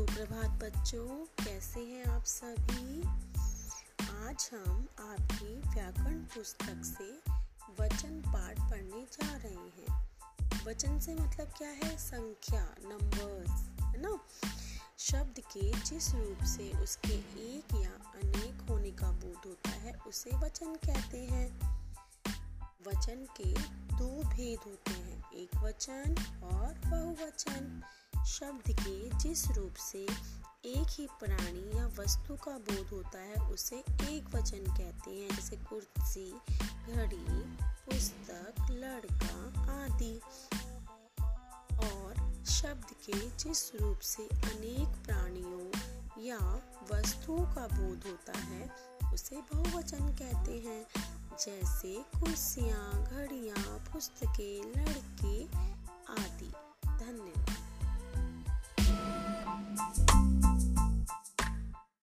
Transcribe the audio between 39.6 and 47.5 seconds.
आदि। और शब्द के जिस रूप से अनेक प्राणियों या वस्तुओं